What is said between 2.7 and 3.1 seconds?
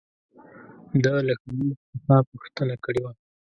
کړې